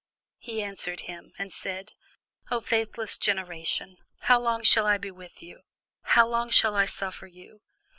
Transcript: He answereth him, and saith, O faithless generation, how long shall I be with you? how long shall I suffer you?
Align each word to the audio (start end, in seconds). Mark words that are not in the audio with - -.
He 0.39 0.63
answereth 0.63 1.01
him, 1.01 1.31
and 1.37 1.53
saith, 1.53 1.89
O 2.49 2.59
faithless 2.59 3.19
generation, 3.19 3.97
how 4.21 4.39
long 4.41 4.63
shall 4.63 4.87
I 4.87 4.97
be 4.97 5.11
with 5.11 5.43
you? 5.43 5.61
how 6.17 6.27
long 6.27 6.49
shall 6.49 6.75
I 6.75 6.85
suffer 6.87 7.27
you? 7.27 7.61